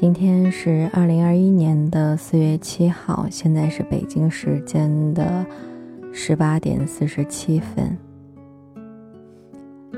[0.00, 5.44] 今天是二零二一年的四月七号，现在是北京时间的
[6.10, 7.98] 十八点四十七分。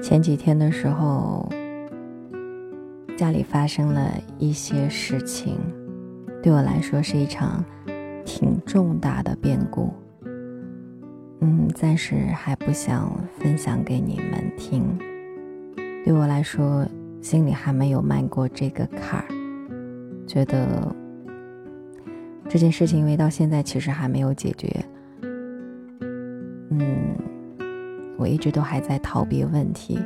[0.03, 1.49] 前几天的时候，
[3.17, 4.11] 家里发生了
[4.41, 5.57] 一些事情，
[6.43, 7.65] 对我来说是一场
[8.25, 9.95] 挺重大的变故。
[11.43, 13.09] 嗯，暂时还不想
[13.39, 14.83] 分享给你们听。
[16.05, 16.85] 对我来说，
[17.21, 19.42] 心里还没有迈过这个坎儿。
[20.33, 20.91] 觉得
[22.49, 24.83] 这件事情，因为到现在其实还没有解决，
[26.71, 27.15] 嗯，
[28.17, 29.99] 我一直都还在逃避问题，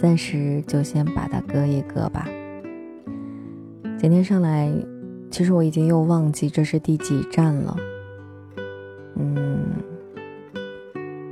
[0.00, 2.26] 暂时就先把它搁一搁吧。
[3.96, 4.68] 今天上来，
[5.30, 7.76] 其实我已经又忘记这是第几站了，
[9.14, 9.64] 嗯，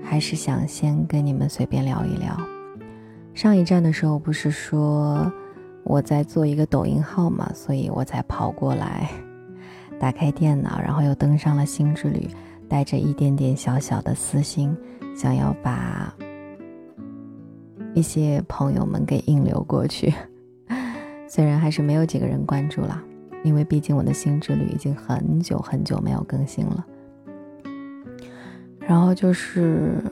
[0.05, 2.41] 还是想先跟你们随便聊一聊。
[3.35, 5.33] 上一站的时候不是说。
[5.85, 9.09] 我在做一个抖音号嘛，所以我才跑过来，
[10.01, 12.27] 打开电脑，然后又登上了新之旅，
[12.69, 14.75] 带着一点点小小的私心，
[15.15, 16.13] 想要把
[17.95, 20.13] 一些朋友们给引流过去。
[21.29, 23.01] 虽然还是没有几个人关注了，
[23.45, 26.87] 因为毕竟我的新之旅已经很久很久没有更新了。
[28.81, 30.03] 然后就是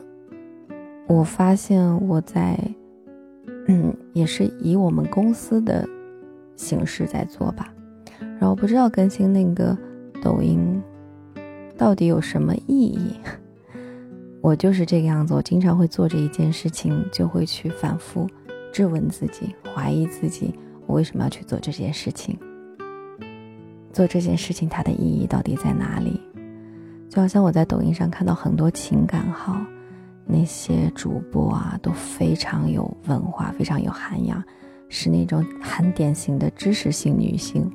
[1.07, 2.57] 我发现我在。
[3.67, 5.87] 嗯，也是以我们公司的
[6.55, 7.73] 形式在做吧，
[8.39, 9.77] 然后不知道更新那个
[10.21, 10.81] 抖音
[11.77, 13.15] 到底有什么意义。
[14.41, 18.29] 我就是这个样子，我经常会做这一件事情，就会去反复
[18.73, 20.53] 质问自己，怀疑自己，
[20.85, 22.37] 我为什么要去做这件事情？
[23.93, 26.19] 做这件事情它的意义到底在哪里？
[27.07, 29.55] 就好像我在抖音上看到很多情感号。
[30.25, 34.43] 那些主播啊，都非常有文化，非常有涵养，
[34.89, 37.71] 是那种很典型的知识性女性。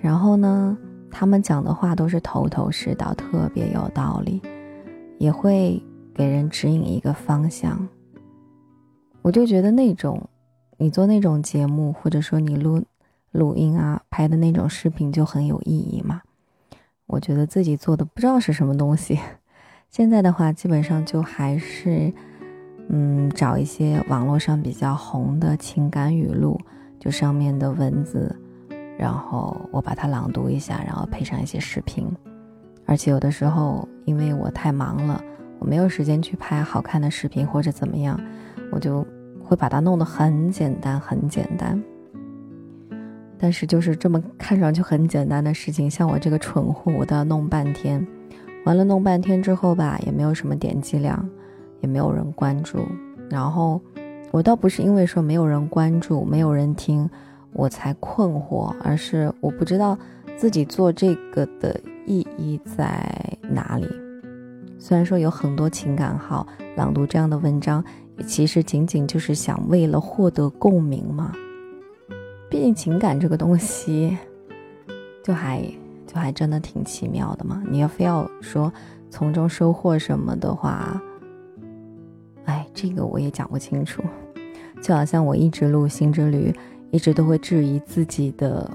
[0.00, 0.76] 然后呢，
[1.10, 4.40] 他们讲的话都是头头是道，特别有道理，
[5.18, 5.82] 也会
[6.14, 7.88] 给人指引一个方向。
[9.22, 10.28] 我就觉得那种，
[10.78, 12.82] 你做那种节目，或者说你录
[13.32, 16.22] 录音啊，拍的那种视频就很有意义嘛。
[17.06, 19.18] 我觉得自己做的不知道是什么东西。
[19.88, 22.12] 现在的话，基本上就还是，
[22.88, 26.60] 嗯，找一些网络上比较红的情感语录，
[27.00, 28.34] 就上面的文字，
[28.98, 32.06] 然后我把它朗读一下，然后配上一些视频。
[32.84, 35.20] 而且有的时候，因为我太忙了，
[35.58, 38.20] 我没有时间去拍好看的视频或者怎么样，
[38.70, 39.04] 我就
[39.42, 41.82] 会把它弄得很简单，很简单。
[43.38, 48.06] 但是就是这么看上去很简单的事情，像我这个蠢货，我都要弄半天。
[48.68, 51.26] 完了弄半天之后吧，也没有什么点击量，
[51.80, 52.80] 也没有人关注。
[53.30, 53.80] 然后
[54.30, 57.08] 我倒不是因为说没有人关注、没有人听，
[57.54, 59.96] 我才困惑，而是我不知道
[60.36, 63.88] 自己做这个的意义在哪里。
[64.78, 66.46] 虽然说有很多情感号
[66.76, 67.82] 朗读这样的文章，
[68.26, 71.32] 其实仅仅就是想为了获得共鸣嘛。
[72.50, 74.14] 毕竟情感这个东西，
[75.24, 75.64] 就还。
[76.08, 77.62] 就还真的挺奇妙的嘛！
[77.70, 78.72] 你要非要说
[79.10, 80.98] 从中收获什么的话，
[82.46, 84.02] 哎，这个我也讲不清楚。
[84.80, 86.50] 就好像我一直录心之旅，
[86.90, 88.70] 一直都会质疑自己的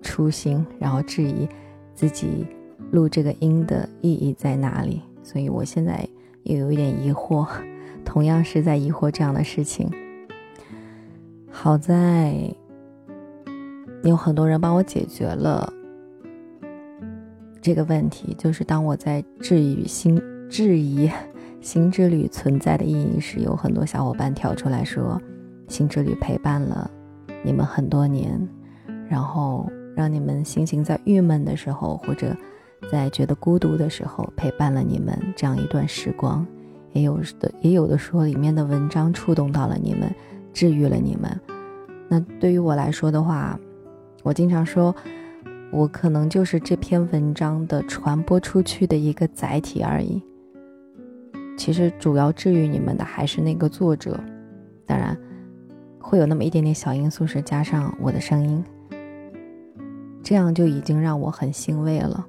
[0.00, 1.46] 初心，然后质疑
[1.94, 2.46] 自己
[2.90, 5.02] 录这个音的意义在哪里。
[5.22, 6.08] 所以我现在
[6.42, 7.46] 也有一点疑惑，
[8.02, 9.90] 同样是在疑惑这样的事情。
[11.50, 12.34] 好在
[14.04, 15.70] 有很多人帮我解决了。
[17.64, 20.20] 这个问题就是，当我在质疑新
[20.50, 21.10] 质疑
[21.62, 25.18] 新之旅存在的意义时，有很多小伙伴跳出来说，
[25.66, 26.90] 新之旅陪伴了
[27.42, 28.38] 你们很多年，
[29.08, 29.66] 然后
[29.96, 32.36] 让你们心情在郁闷的时候，或者
[32.92, 36.46] 在觉得孤独的时候，陪伴了你们这样一段时光。
[36.92, 40.14] 也有的也有的说，里面的文章触动到了你们，
[40.52, 41.40] 治愈了你们。
[42.08, 43.58] 那对于我来说的话，
[44.22, 44.94] 我经常说。
[45.74, 50.22] 我可能就是这篇文章的传播出去的一个载体而已。
[51.58, 54.18] 其实主要治愈你们的还是那个作者，
[54.86, 55.18] 当然
[55.98, 58.64] 会有那么一点点小因素是加上我的声音，
[60.22, 62.24] 这样就已经让我很欣慰了。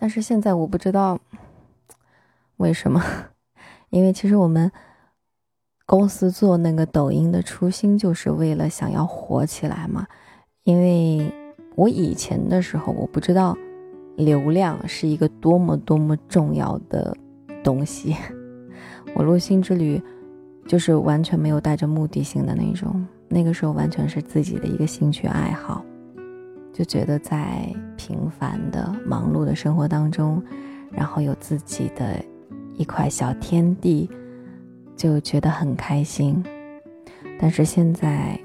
[0.00, 1.18] 但是现在我不知道
[2.56, 3.04] 为什么，
[3.90, 4.72] 因为其实我们
[5.84, 10.06] 公司做那个抖音的初心就是为了想要火起来嘛，
[10.62, 11.30] 因为。
[11.78, 13.56] 我以前的时候，我不知道
[14.16, 17.16] 流量是一个多么多么重要的
[17.62, 18.16] 东西。
[19.14, 20.02] 我录新之旅
[20.66, 25.84] 就是完全没有带着目的性的那种，那个时候完全是自己的一个兴趣爱好，
[26.72, 30.42] 就觉得在平凡的忙碌的生活当中，
[30.90, 32.20] 然后有自己的
[32.76, 34.10] 一块小天地，
[34.96, 36.44] 就觉得很开心。
[37.38, 38.36] 但是现在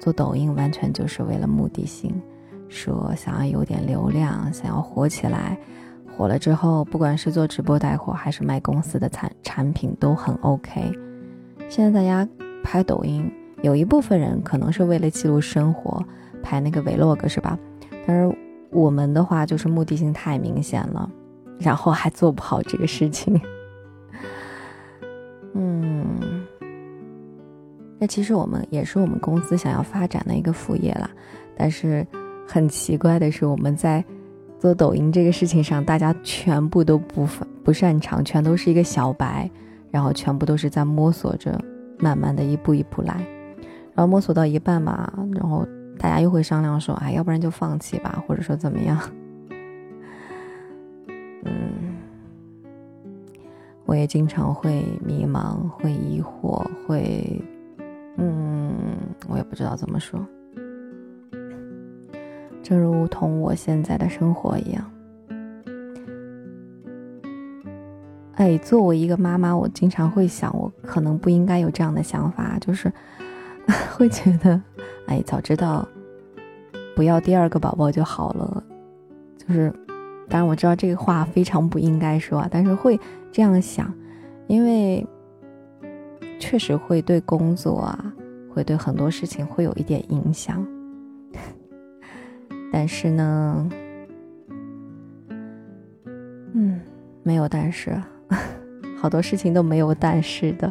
[0.00, 2.12] 做抖音完全就是为了目的性，
[2.74, 5.56] 说想要有点流量，想要火起来，
[6.16, 10.92] 火了之后，不管是做直播带货还是卖公司的产产品都很 OK。
[11.68, 12.28] 现在大家
[12.64, 13.30] 拍抖音，
[13.62, 16.04] 有一部分人可能是为了记录生活，
[16.42, 17.56] 拍那个 vlog 是吧？
[18.06, 18.36] 但是
[18.70, 21.08] 我们的话就是目的性太明显了，
[21.60, 23.40] 然后还做不好这个事情。
[25.54, 26.42] 嗯。
[27.98, 31.08] 那其实我们也是我们公司想要发展的一个副业啦，
[31.56, 32.06] 但是
[32.46, 34.04] 很奇怪的是，我们在
[34.58, 37.26] 做抖音这个事情上，大家全部都不
[37.62, 39.50] 不擅长，全都是一个小白，
[39.90, 41.60] 然后全部都是在摸索着，
[41.98, 43.14] 慢慢的一步一步来，
[43.94, 45.66] 然后摸索到一半嘛，然后
[45.98, 48.98] 大家又会商量说，哎，要不然就放弃吧，或者说怎么样？
[51.44, 51.96] 嗯，
[53.84, 57.42] 我也经常会迷茫，会疑惑，会。
[58.16, 58.96] 嗯，
[59.28, 60.24] 我也不知道怎么说。
[62.64, 64.90] 正如同我现在的生活一样。
[68.36, 72.90] 哎，作为一个妈妈，我经常会想，我可能不应该有这样的想法，就是
[73.94, 74.58] 会觉得，
[75.06, 75.86] 哎，早知道
[76.96, 78.64] 不要第二个宝宝就好了。
[79.36, 79.70] 就是，
[80.28, 82.98] 当然我知道这个话非常不应该说，但是会
[83.30, 83.92] 这样想，
[84.46, 85.06] 因为。
[86.40, 88.12] 确实会对工作啊，
[88.52, 90.66] 会对很多事情会有一点影响。
[92.76, 93.68] 但是呢，
[96.54, 96.80] 嗯，
[97.22, 97.96] 没有但是，
[98.98, 100.68] 好多事情都没有但是的。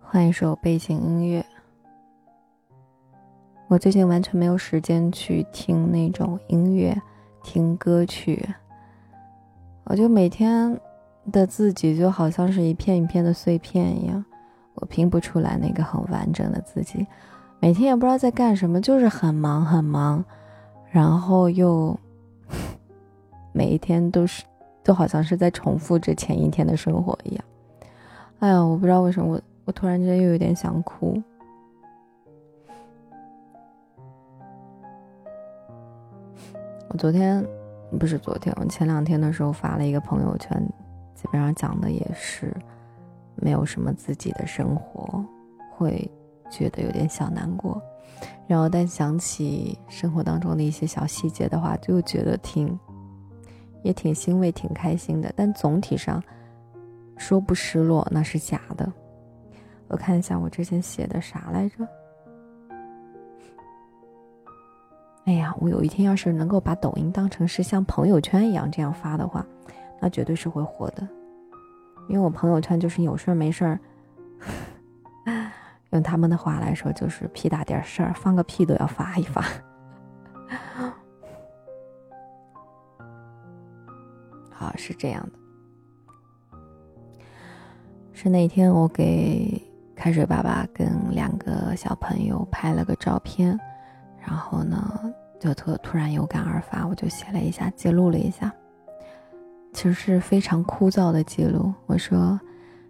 [0.00, 1.44] 换一首背景音乐。
[3.66, 6.96] 我最近完全没有时间去听那种音乐，
[7.42, 8.48] 听歌曲。
[9.90, 10.78] 我就每天
[11.32, 14.22] 的自己就好像是一片一片的碎片一样，
[14.74, 17.06] 我拼不出来那个很完整的自己。
[17.58, 20.22] 每天也不知道在干什么，就是很忙很忙，
[20.90, 21.98] 然后又
[23.52, 24.44] 每一天都是，
[24.84, 27.44] 就好像是在重复着前一天的生活一样。
[28.40, 31.20] 哎呀，我不知道为什么我我突然间又有点想哭。
[36.90, 37.42] 我昨天
[37.96, 40.60] 不是昨天，我前两天的时候发了一个朋友圈，
[41.14, 42.54] 基本上讲的也是
[43.36, 45.24] 没有什么自己的生活，
[45.70, 46.10] 会
[46.50, 47.80] 觉得有点小难过。
[48.46, 52.78] 然后但想起生活当中的一些小细节的话，就觉得挺
[53.82, 55.32] 也挺欣慰、挺开心的。
[55.36, 56.22] 但总体上
[57.16, 58.90] 说不失落那是假的。
[59.86, 61.76] 我看一下我之前写的啥来着。
[65.28, 69.44] 哎呀，我有一天要是能够把抖音当成是像朋友圈一样这样发的话，
[70.00, 71.06] 那绝对是会火的。
[72.08, 73.78] 因为我朋友圈就是有事儿没事儿，
[75.90, 79.44] 用他们的话来说就是屁大点事儿，放个屁都要发一发。
[84.50, 85.38] 好，是这样的，
[88.14, 89.62] 是那天我给
[89.94, 93.60] 开水爸爸跟两个小朋友拍了个照片。
[94.20, 98.52] 然后呢，就突突然有感而发，我就写了一下，记录了一下。
[99.72, 101.72] 其实是非常枯燥的记录。
[101.86, 102.38] 我说，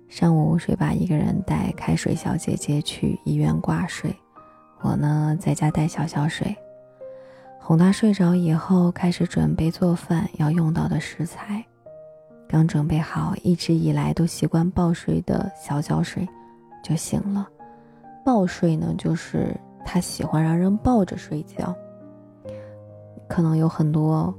[0.09, 4.14] 上午水爸一个人带开水小姐姐去医院挂水，
[4.81, 6.57] 我呢在家带小小水，
[7.59, 11.64] 哄她睡着以后，开始准备做饭要用到的食材。
[12.49, 16.26] 刚准备好，一直以来都习惯抱睡的小小水
[16.83, 17.49] 就醒了。
[18.25, 19.55] 抱睡呢，就是。
[19.90, 21.75] 他喜欢让人抱着睡觉，
[23.38, 24.35] 可能有很多，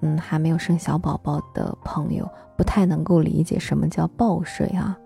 [0.00, 4.98] 嗯，还没有生小宝宝的朋友不太能够理解什么叫抱睡啊。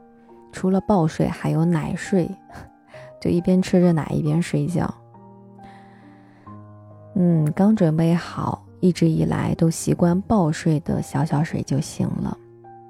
[0.50, 2.26] 除了抱睡，还有奶睡，
[3.20, 4.88] 就一边吃着奶一边睡觉。
[7.16, 12.34] 嗯，刚准备好，一直以来都习惯抱睡的小小水就醒了，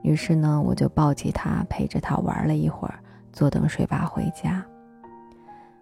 [0.02, 3.00] 于是呢，我就抱起他，陪着他玩了一会儿，
[3.32, 4.64] 坐等水爸回家。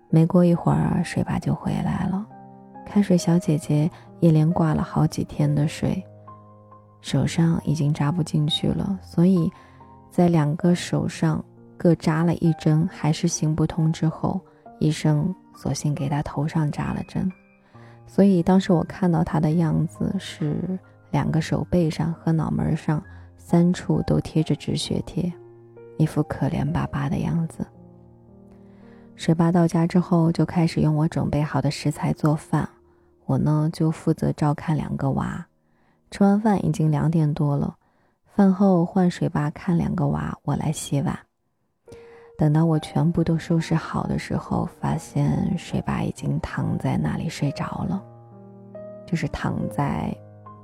[0.09, 2.27] 没过一会儿，水爸就回来了。
[2.89, 6.03] 开水小姐姐一连挂了好几天的水，
[7.01, 9.51] 手上已经扎不进去了，所以
[10.11, 11.45] 在两个手上
[11.77, 14.41] 各扎了一针，还是行不通之后，
[14.79, 17.31] 医生索性给他头上扎了针。
[18.07, 20.79] 所以当时我看到他的样子是
[21.11, 23.03] 两个手背上和脑门上
[23.37, 25.31] 三处都贴着止血贴，
[25.99, 27.67] 一副可怜巴巴的样子。
[29.17, 32.69] 水爸到家之后就开始用我准备好的食材做饭，
[33.27, 35.47] 我呢就负责照看两个娃。
[36.11, 37.77] 吃完饭已经两点多了，
[38.25, 41.19] 饭后换水爸看两个娃，我来洗碗。
[42.39, 48.03] 等到我全部都收拾好的时候，发现水爸已经躺在那里睡着了，
[49.07, 50.17] 就是躺在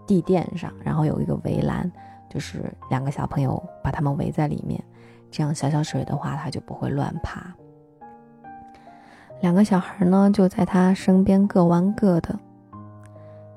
[0.07, 1.91] 地垫上，然后有一个围栏，
[2.31, 4.83] 就是两个小朋友把他们围在里面，
[5.31, 7.53] 这样小小水的话他就不会乱爬。
[9.41, 12.39] 两个小孩呢就在他身边各玩各的。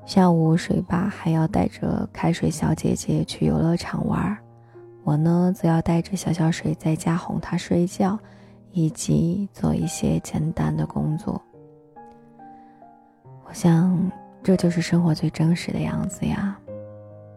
[0.06, 4.38] 下午水爸还要带着开水小姐姐去游乐场玩。
[5.02, 8.16] 我呢，则要带着小小水在家哄她睡觉，
[8.70, 11.42] 以及做一些简单的工作。
[13.44, 14.10] 我想，
[14.44, 16.56] 这就是生活最真实的样子呀。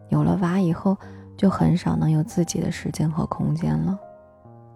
[0.10, 0.96] 有了娃以后，
[1.36, 3.98] 就很少能有自己的时间和空间了。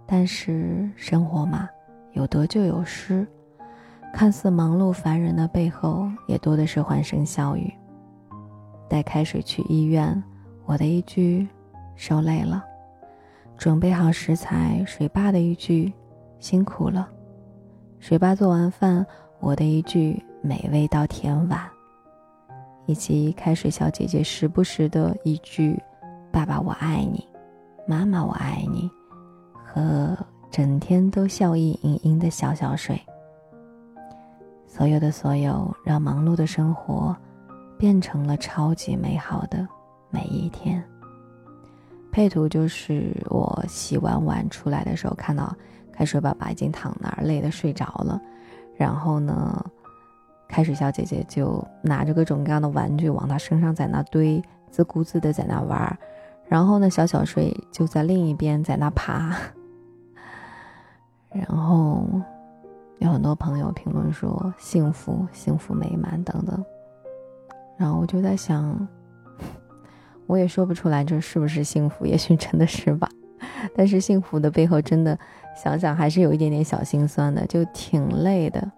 [0.07, 1.69] 但是生活嘛，
[2.13, 3.27] 有得就有失，
[4.11, 7.71] 看似忙碌烦人的背后，也多的是欢声笑语。
[8.93, 10.23] 带开水去医院，
[10.67, 11.47] 我的一句
[11.97, 12.63] “受累了”。
[13.57, 15.91] 准备好食材，水爸的一句
[16.37, 17.09] “辛苦了”；
[17.99, 19.03] 水爸做完饭，
[19.39, 21.59] 我的一句“美味到天晚”；
[22.85, 25.81] 以及开水小姐姐时不时的一句
[26.31, 27.27] “爸爸我爱你，
[27.87, 28.87] 妈妈我爱你”，
[29.65, 30.15] 和
[30.51, 33.01] 整天都笑意盈盈的小小水。
[34.67, 37.17] 所有的所有，让忙碌的生活
[37.83, 39.67] 变成了超级美好的
[40.09, 40.81] 每一天。
[42.13, 45.53] 配图就是我洗完碗出来的时候，看到
[45.91, 48.21] 开水爸爸已经躺那儿累得睡着了，
[48.77, 49.61] 然后呢，
[50.47, 55.99] 开水小姐姐就拿着各种各样的玩具往他身上在那堆，自顾自的在那玩，
[56.47, 59.35] 然后呢，小小睡就在另一边在那爬，
[61.33, 62.07] 然后
[62.99, 66.63] 有很多朋友评论说幸福、幸福美满等等，
[67.77, 68.87] 然后我就在想。
[70.25, 73.09] 我也说不出来这是不是幸福，也许真的是吧。
[73.75, 75.17] 但是幸福的背后，真的
[75.61, 78.71] 想想还是有一点点小心酸的，就挺累的。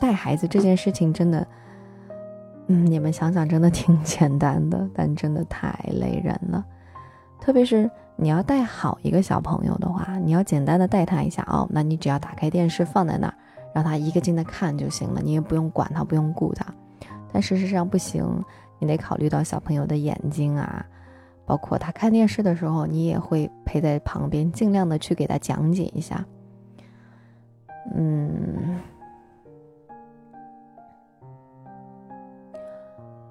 [0.00, 1.46] 带孩子这件事情真的，
[2.68, 6.64] 嗯，你们想想，真的挺简单的，但真的太累人了。
[7.38, 13.34] 特别是你要带好一个小朋友的话，你要简单的带他一下哦，那你只要打开电视放在那儿，
[13.74, 16.64] 让他一个劲的看就行了，你也不用管他，不用顾他。
[17.32, 18.44] 但事实上不行。
[18.78, 20.84] 你得考虑到小朋友的眼睛啊，
[21.46, 26.26] 包括他看电视的时候，你也会陪在旁边，尽量的去给他讲解一下。
[27.94, 28.80] 嗯，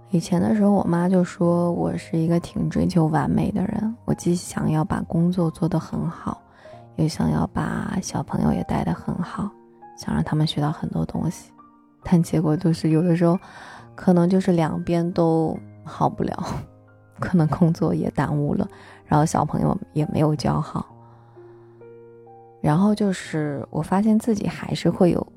[0.10, 6.41] 以前的时候，我妈就说我是一个挺追求完美的人，我既想要把工作做得很好，
[6.96, 9.51] 又想要把小朋友也带得很好，
[9.98, 11.51] 想让他们学到很多东西，
[12.03, 13.38] 但结果都是有的时候。
[13.95, 16.43] 可能就是两边都好不了，
[17.19, 18.67] 可能工作也耽误了，
[19.05, 20.86] 然后小朋友也没有教好，
[22.62, 25.27] 然后就是我发现自己还是会有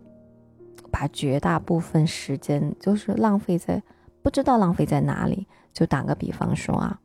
[0.91, 3.83] 把绝大部分时间就是浪费在
[4.23, 5.47] 不知道浪费在哪里。
[5.73, 6.99] 就打个比方说啊，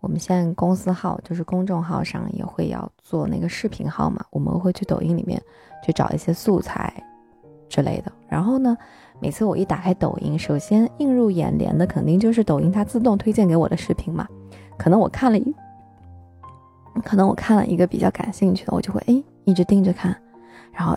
[0.00, 5.42] 我们现在公司号就是公众号上也会要做那个视频号嘛，我们会去抖音里面
[5.82, 6.92] 去找一些素材
[7.68, 8.76] 之类的，然后呢。
[9.20, 14.28] 每次我一打开抖音，首先映入眼帘的肯定就是抖音它自动推荐给我的视频嘛。
[14.76, 15.54] 可能我看了一，
[17.02, 20.14] 可能我看了一个比较感兴趣的，我就会哎一直盯着看，
[20.72, 20.94] 然后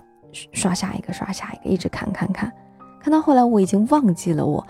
[0.51, 2.51] 刷下一个，刷下一个，一直看看看，
[2.99, 4.65] 看到后来我已经忘记了我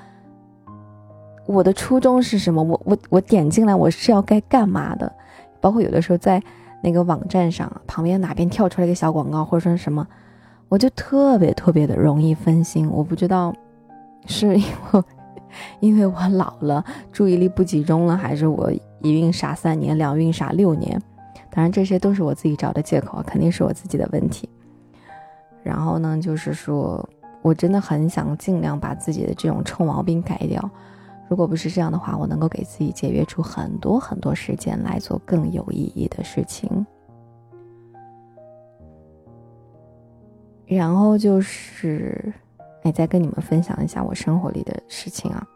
[1.47, 5.11] 我的初衷是什么，我我我点进来我是要该干嘛的，
[5.59, 6.39] 包括有的时候在
[6.83, 10.05] 那个网站上旁边哪边跳出来一个小广告或者说什么。
[10.69, 13.53] 我就特别特别的容易分心，我不知道
[14.25, 15.03] 是因为
[15.79, 18.71] 因为我老了，注意力不集中了，还是我
[19.01, 21.01] 一孕傻三年，两孕傻六年。
[21.49, 24.47] 当然这些都是我自己找的借口，肯定是我自己的问题。
[25.63, 27.07] 然后呢，就是说
[27.41, 30.69] 我真的很想尽量把自己的这种臭毛病改掉。
[31.29, 36.85] 如果不是这样的话，我能够给自己节约出很多很多时间来做更有意义的事情。
[40.67, 42.33] 然后就是，
[42.83, 45.47] 哎，再跟你们分享一下我生活里的事情啊。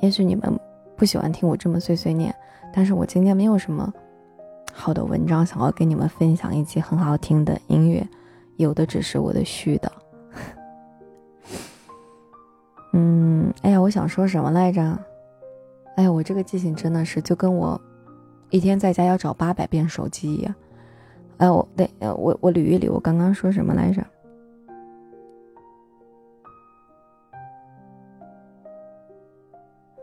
[0.00, 0.60] 也许你们
[0.96, 2.34] 不喜欢听我这么碎碎念，
[2.72, 3.92] 但是我今天没有什么
[4.72, 8.06] 好的文章想要跟你们分享，以及很好听的音乐，
[8.56, 9.88] 有的只是我的絮叨。
[12.92, 13.52] 嗯。
[13.62, 14.82] 哎呀，我想说什么来着？
[15.96, 17.80] 哎呀，我这个记性真的是就跟我
[18.50, 20.54] 一天在家要找八百遍手机一样。
[21.38, 24.02] 哎，我对，我我捋一捋，我刚刚说什么来着？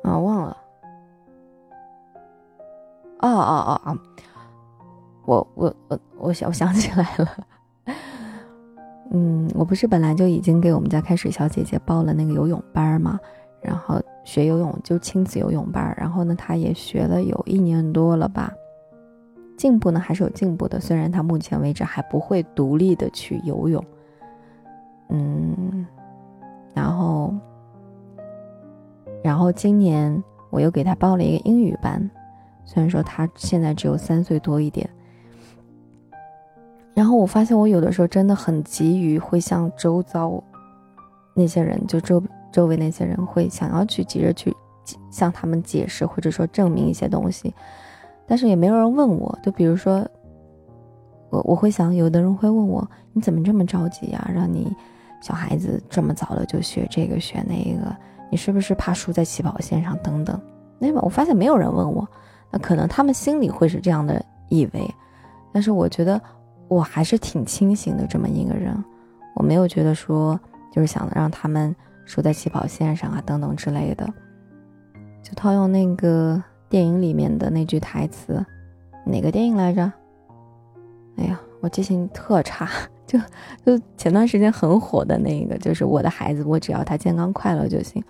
[0.04, 0.58] 啊，忘了。
[3.20, 3.98] 哦哦哦哦，
[5.26, 7.28] 我我我我想我想起来了。
[9.12, 13.20] 嗯，我不是本来就已经给我们家开水小姐姐报了那个游泳班嘛？
[13.62, 18.52] 然后学游泳就亲子游泳班，然后呢，她也学了有一年多了吧，
[19.62, 20.80] 进步呢还是有进步的。
[20.80, 23.86] 虽然他目前为止还不会独立的去游泳，
[25.10, 25.86] 嗯，
[26.74, 27.32] 然后，
[29.24, 32.10] 然后今年我又给他报了一个英语班，
[32.65, 34.89] 虽然说他现在只有三岁多一点。
[36.96, 40.44] 然后我发现，我有的时候真的很急于会向周遭
[41.36, 44.51] 那些人，就周周围那些人，会想要去急着去
[45.12, 47.53] 向他们解释，或者说证明一些东西，
[48.32, 49.38] 但是也没有人问我。
[49.44, 50.08] 就比如说，
[51.30, 54.32] 我我会想，有的人会问我，你怎么这么着急呀？
[54.34, 54.74] 让你
[55.22, 57.94] 小孩子这么早的就学这个学那个，
[58.30, 59.98] 你是不是怕输在起跑线上？
[60.02, 60.40] 等等。
[60.80, 62.08] 那么我发现没有人问我，
[62.50, 64.90] 那可能他们心里会是这样的以为，
[65.52, 66.22] 但是我觉得。
[66.68, 68.74] 我还是挺清醒的这么一个人，
[69.36, 70.40] 我没有觉得说
[70.72, 74.08] 就是想让他们输在起跑线上啊等等之类的。
[75.22, 78.44] 就套用那个电影里面的那句台词，
[79.06, 79.92] 哪个电影来着？
[81.18, 82.68] 哎呀，我记性特差，
[83.06, 83.20] 就
[83.63, 88.04] 就前段时间很火的那个，就是我的孩子，我只要他健康快乐就行。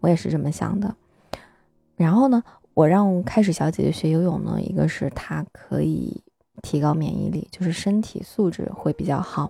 [0.00, 0.94] 我也是这么想的。
[1.96, 2.42] 然后呢，
[2.74, 6.22] 我让开始小姐姐学游泳呢，一个是她可以。
[6.60, 9.48] 提高免疫力，就是身体素质会比较好。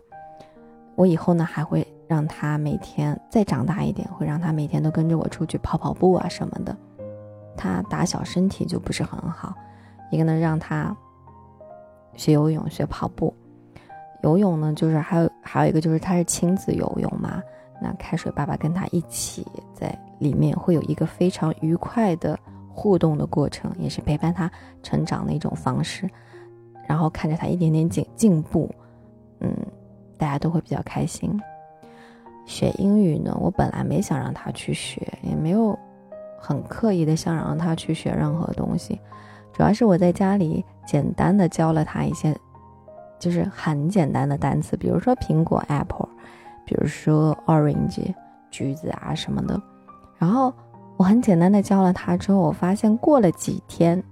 [0.95, 6.77] 我以后呢，还会让他每天再长大一点，会让他每天都跟着我出去跑跑步啊什么的。
[7.59, 9.53] 他打小身体就不是很好，
[10.11, 10.97] 一个呢让他
[12.15, 13.35] 学游泳、学跑步。
[14.23, 17.43] 游泳呢，就是还有还有一个就是他是亲子游泳嘛，
[17.83, 24.51] 那开水爸爸跟他一起在里面会有一个非常愉快的互动的过程，也是陪伴他
[24.83, 26.09] 成长的一种方式。
[26.89, 28.75] 然后看着他一点点进进步，
[29.41, 29.55] 嗯，
[30.17, 31.39] 大家都会比较开心。
[32.47, 35.79] 学英语呢，我本来没想让他去学，也没有
[36.39, 39.01] 很刻意的想让他去学任何东西，
[39.53, 42.35] 主要是我在家里简单的教了他一些，
[43.19, 46.09] 就是很简单的单词，比如说苹果 apple，
[46.65, 48.15] 比如说 orange
[48.51, 49.61] 橘子啊什么的。
[50.17, 50.53] 然后
[50.97, 54.03] 我很简单的教了他之后，我发现过了几天。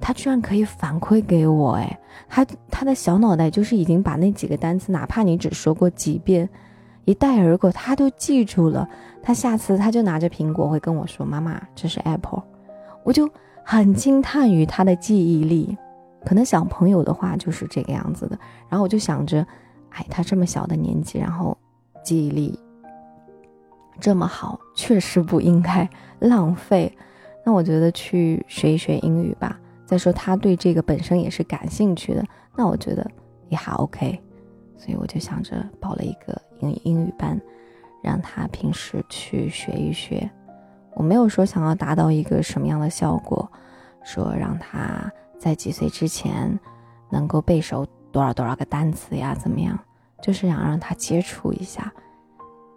[0.00, 6.46] 他居然可以反馈给我，哎，他他的小脑袋就是已经把那几个单词，哪怕你只说过几遍，
[7.04, 8.88] 一带而过，他都记住了。
[9.22, 12.42] 他下次他就拿着苹果会跟我说：“妈妈，这是 apple。”
[13.02, 13.28] 我就
[13.64, 15.76] 很惊叹于他的记忆力。
[16.24, 18.38] 可能小朋友的话就是这个样子的。
[18.68, 19.46] 然后我就想着，
[19.90, 21.56] 哎，他这么小的年纪，然后
[22.02, 22.58] 记忆力
[24.00, 25.88] 这么好，确实不应该
[26.20, 26.90] 浪费。
[27.44, 29.60] 那我觉得去学一学英语吧。
[29.84, 32.24] 再说他对这个本身也是感兴趣的，
[32.56, 33.06] 那我觉得
[33.50, 34.18] 也还 OK，
[34.78, 37.40] 所以我就想着报了一个英英语班，
[38.02, 40.30] 让他平时去学一学。
[40.94, 43.50] 我没有说想要达到一个什么样的效果，
[44.04, 46.58] 说让他在几岁之前
[47.10, 49.78] 能够背熟多少多少个单词呀，怎么样？
[50.22, 51.92] 就是想让他接触一下，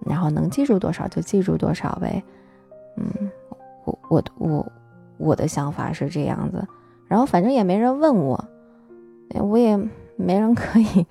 [0.06, 2.22] 然后能记住多少就记住多少呗。
[2.98, 3.32] 嗯，
[3.86, 4.72] 我我我
[5.18, 6.68] 我的想法是这样子。
[7.08, 8.44] 然后反正也没人问我，
[9.36, 9.78] 我也
[10.18, 11.06] 没人可以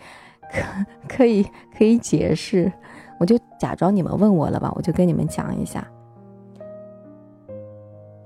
[0.51, 2.73] 可 可以可以解释，
[3.19, 5.87] 我就假装你们问我了吧，我就跟你们讲一下。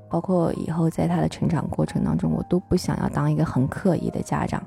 [0.08, 4.60] 包括以后在他的成长过程当中，我都不想要当一个很刻意的家长，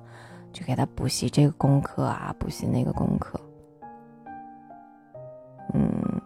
[0.53, 3.39] 去给他补习这个功课啊，补习那个功课。
[5.73, 6.21] 嗯。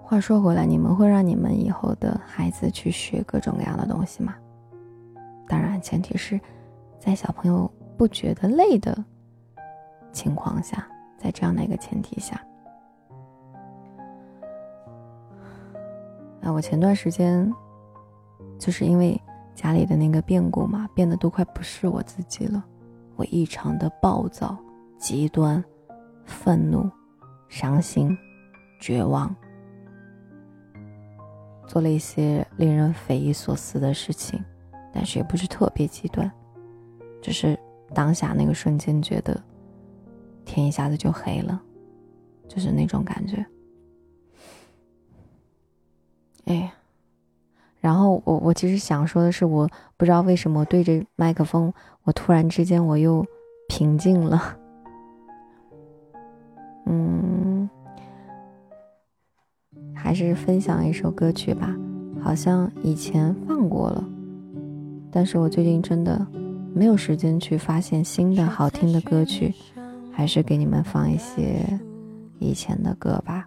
[0.00, 4.36] 话说回来，你们会让你们以后的孩子去学各种各样的东西吗？
[5.48, 6.40] 当然，前提是
[7.04, 8.96] 在小朋友不觉得累的
[10.10, 10.88] 情况下，
[11.18, 12.42] 在这样的一个前提下。
[16.40, 17.52] 那我前段时间
[18.58, 19.20] 就是因为
[19.54, 22.64] 家里的那个变故嘛，变得都快不是我自己了。
[23.16, 24.56] 我异常的暴躁、
[24.96, 25.62] 极端、
[26.24, 26.90] 愤怒、
[27.50, 28.16] 伤心、
[28.80, 29.34] 绝望。
[31.66, 34.42] 做了一些令人匪夷所思的事情，
[34.90, 36.30] 但是也不是特别极端，
[37.24, 37.58] 只是
[37.94, 39.42] 当下那个瞬间觉得
[40.44, 41.58] 天一下子就黑了，
[42.46, 43.42] 就是那种感觉。
[46.44, 46.70] 哎，
[47.80, 53.24] 然后我我其实想说的是，我不知道为什么对着麦克风，我突然之间我又
[53.70, 54.58] 平静了。
[56.84, 57.70] 嗯，
[59.94, 61.74] 还是分享一首歌曲吧，
[62.20, 64.06] 好像以前放过了，
[65.10, 66.26] 但是我最近真的
[66.74, 69.54] 没有时间去发现新的好听的歌曲，
[70.12, 71.64] 还是给你们放一些
[72.40, 73.46] 以前的歌吧。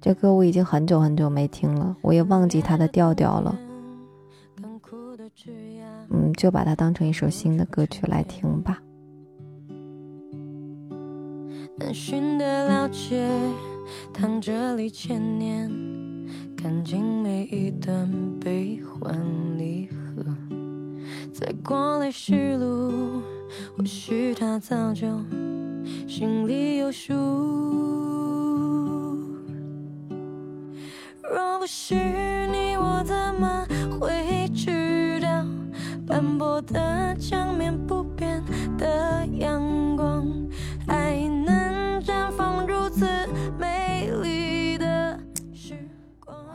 [0.00, 3.58] 这歌我已经很久很久没听了，我也忘记它的调调了。
[6.10, 8.80] 嗯，就把它当成一首新的歌曲来听吧。
[11.76, 13.28] 难寻的了解，
[14.12, 15.70] 躺着里千年，
[16.56, 19.14] 看尽每一段悲欢
[19.58, 20.24] 离合，
[21.32, 23.22] 再过来时路，
[23.76, 25.06] 或许他早就
[26.06, 27.14] 心里有数。
[31.22, 31.94] 若不是
[32.48, 33.66] 你，我怎么
[34.00, 35.44] 会知道？
[36.06, 38.42] 斑驳的墙面，不变
[38.78, 39.62] 的样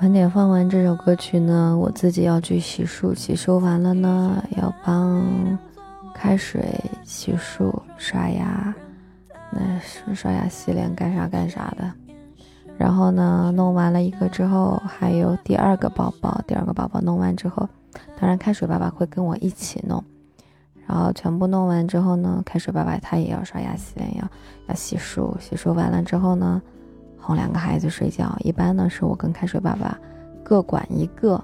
[0.04, 5.58] 晚点放完这首歌曲呢，我自己要去洗漱，洗漱完了呢，要帮
[6.14, 8.76] 开水洗漱、刷牙，
[9.50, 11.90] 那是刷牙、洗脸，干啥干啥的。
[12.78, 16.44] 然后呢，弄完了一个之后，还有第二个宝宝。
[16.46, 17.70] 第二个宝宝弄完之后，
[18.20, 20.04] 当然开水爸爸会跟我一起弄。
[20.86, 24.30] 然后全部弄完之后呢，开水爸爸他也要刷牙洗脸，要
[24.68, 25.40] 要洗漱。
[25.40, 26.62] 洗漱完了之后呢，
[27.24, 28.38] 哄两个孩子睡觉。
[28.42, 29.98] 一般呢是我跟开水爸爸
[30.44, 31.42] 各管一个。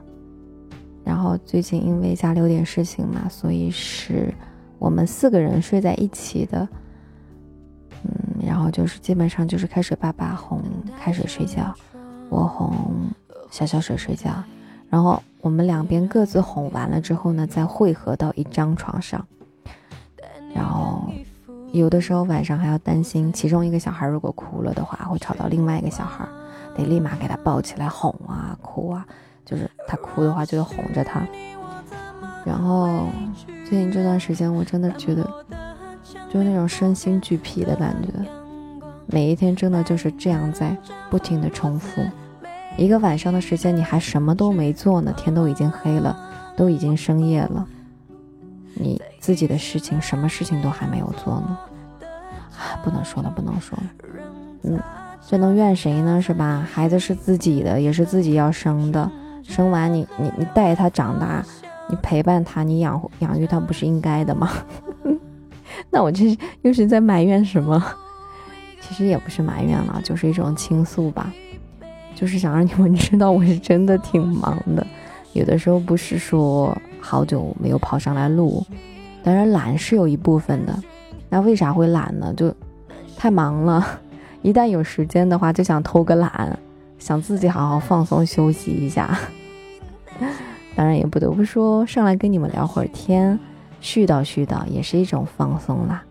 [1.06, 4.32] 然后最近因为家里有点事情嘛，所以是
[4.78, 6.68] 我们四个人睡在一起的。
[8.04, 10.62] 嗯，然后就是基本上就是开水爸爸哄
[11.00, 11.74] 开水睡觉，
[12.30, 13.10] 我哄
[13.50, 14.32] 小小水睡觉，
[14.90, 19.26] 然后我们两边各自哄完了之后呢，再汇合到一张床上。
[20.54, 21.10] 然后
[21.72, 26.26] 有的时候晚上还要担心，其中一个小孩如果哭了的话，会吵到另外一个小孩，
[26.76, 29.06] 得立马给他抱起来哄啊哭啊，
[29.46, 31.26] 就是他哭的话就要哄着他。
[32.46, 33.08] 然后
[33.68, 35.28] 最近这段时间我真的觉得。
[36.32, 38.14] 就是那种身心俱疲的感觉，
[39.08, 40.78] 每一天真的就是这样在
[41.10, 42.04] 不停的重复。
[42.78, 46.16] 一个晚上的时间，你还什么都没做呢，天都已经黑了，
[46.56, 47.68] 都已经深夜了，
[48.76, 51.58] 你自己的事情什么事情都还没有做呢？
[52.58, 53.84] 啊，不能说了，不能说了。
[54.64, 54.80] 嗯，
[55.28, 56.22] 这能怨谁呢？
[56.22, 56.68] 是吧？
[56.72, 59.10] 孩子是自己的，也是自己要生的，
[59.44, 61.44] 生完你你你带他长大，
[61.88, 64.50] 你陪伴他，你养养育他，不是应该的吗？
[65.92, 67.82] 那我这又是在埋怨什么？
[68.82, 71.32] 其实也不是埋怨了，就是一种倾诉吧，
[72.16, 74.86] 就是想让你们知道我是真的挺忙的。
[75.34, 78.66] 有的时候不是说好久没有跑上来录，
[79.24, 80.78] 当然懒是有一部分的。
[81.30, 82.34] 那为啥会懒呢？
[82.36, 82.54] 就
[83.18, 83.86] 太忙了。
[84.42, 86.58] 一旦有时间的话，就想偷个懒，
[86.98, 89.18] 想自己好好放松休息一下。
[90.76, 93.38] 当然也不得不说，上来跟你们聊会儿天。
[93.82, 96.04] 絮叨絮叨也是一种放松啦。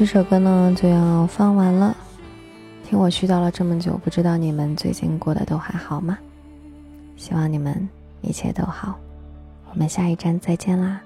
[0.00, 1.94] 这首歌呢就要放完了，
[2.88, 6.16] 听我絮叨了这么久，不知道你们最近过得都还好吗？
[7.18, 7.86] 希望你们
[8.22, 8.98] 一切都好，
[9.70, 11.02] 我们下一站再见啦。